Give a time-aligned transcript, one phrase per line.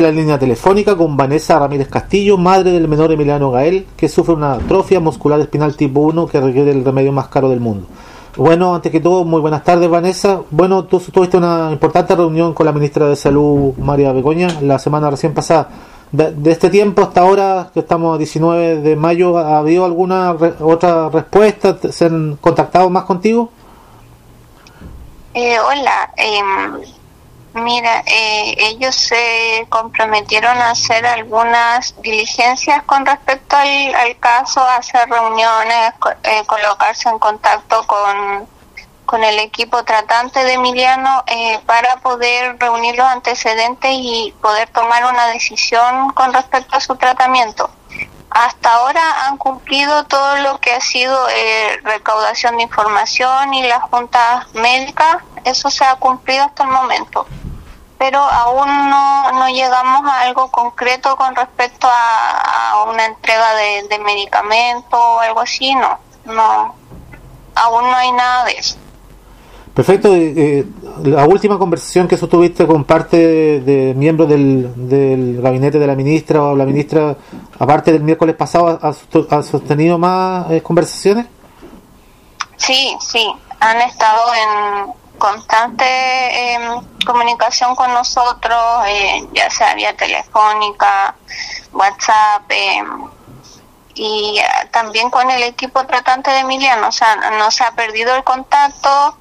[0.00, 4.54] la línea telefónica con Vanessa Ramírez Castillo, madre del menor Emiliano Gael, que sufre una
[4.54, 7.86] atrofia muscular espinal tipo 1 que requiere el remedio más caro del mundo.
[8.36, 10.40] Bueno, antes que todo, muy buenas tardes, Vanessa.
[10.50, 15.10] Bueno, tú tuviste una importante reunión con la ministra de Salud, María Begoña, la semana
[15.10, 15.68] recién pasada.
[16.12, 21.08] De, este tiempo hasta ahora, que estamos a 19 de mayo, ¿ha habido alguna otra
[21.10, 21.76] respuesta?
[21.90, 23.50] ¿Se han contactado más contigo?
[25.34, 26.40] Eh, hola, eh,
[27.54, 35.94] Mira, eh, ellos se comprometieron a hacer algunas diligencias con respecto al, caso, hacer reuniones,
[36.24, 38.46] eh, colocarse en contacto con,
[39.06, 45.04] con el equipo tratante de Emiliano eh, para poder reunir los antecedentes y poder tomar
[45.06, 47.70] una decisión con respecto a su tratamiento.
[48.30, 51.18] Hasta ahora han cumplido todo lo que ha sido
[51.82, 55.16] recaudación de información y las juntas médicas,
[55.48, 57.26] eso se ha cumplido hasta el momento
[57.98, 63.54] pero aún no, no llegamos a algo concreto con respecto a, una entrega
[63.88, 66.74] de, medicamentos o algo así, no, no,
[67.56, 68.76] aún no hay nada de eso.
[69.74, 70.08] Perfecto.
[70.12, 70.64] Eh,
[71.04, 76.42] la última conversación que sostuviste con parte de, miembros del, del, gabinete de la ministra
[76.42, 77.16] o la ministra,
[77.58, 81.26] aparte del miércoles pasado, ¿ha, sostenido más eh, conversaciones?
[82.56, 83.28] Sí, sí.
[83.60, 85.84] Han estado en, constante
[86.54, 91.14] em, comunicación con nosotros, eh, ya sea vía telefónica,
[91.72, 93.10] WhatsApp em,
[93.94, 96.88] y eh, también con el equipo tratante de Emiliano.
[96.88, 99.18] O sea, no se ha perdido el contacto,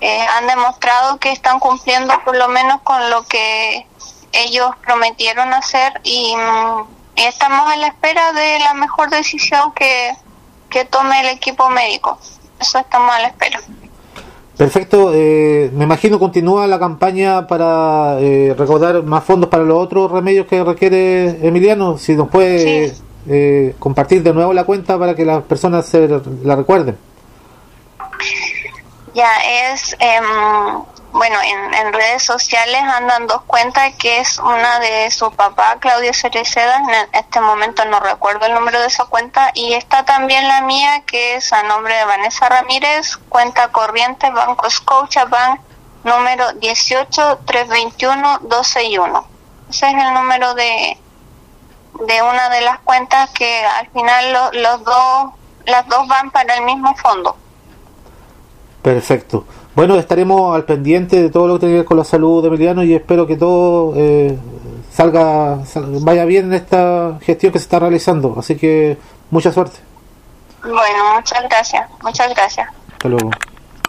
[0.00, 3.86] eh, han demostrado que están cumpliendo por lo menos con lo que
[4.32, 6.34] ellos prometieron hacer y,
[7.16, 10.16] y estamos a la espera de la mejor decisión que,
[10.70, 12.18] que tome el equipo médico.
[12.58, 13.60] Eso estamos a la espera.
[14.60, 20.12] Perfecto, eh, me imagino continúa la campaña para eh, recaudar más fondos para los otros
[20.12, 21.96] remedios que requiere Emiliano.
[21.96, 22.92] Si nos puede
[23.26, 26.06] eh, compartir de nuevo la cuenta para que las personas se
[26.44, 26.98] la recuerden.
[29.14, 29.30] Ya
[29.72, 30.82] es em,
[31.12, 36.76] bueno, en, redes sociales andan dos cuentas, que es una de su papá, Claudio Cereceda,
[36.76, 41.02] en este momento no recuerdo el número de esa cuenta, y está también la mía,
[41.06, 44.68] que es a nombre de Vanessa Ramírez, cuenta corriente Banco
[45.28, 45.60] Bank,
[46.04, 49.24] número 18321-121.
[49.68, 50.96] Ese es el número de,
[52.06, 55.30] de una de las cuentas que al final los dos,
[55.66, 57.36] las dos van para el mismo fondo.
[58.82, 59.44] Perfecto.
[59.74, 62.48] Bueno, estaremos al pendiente de todo lo que tiene que ver con la salud de
[62.48, 64.36] Emiliano y espero que todo eh,
[64.92, 65.58] salga,
[66.00, 68.34] vaya bien en esta gestión que se está realizando.
[68.38, 68.98] Así que
[69.30, 69.78] mucha suerte.
[70.62, 71.90] Bueno, muchas gracias.
[72.02, 72.68] Muchas gracias.
[72.92, 73.30] Hasta luego.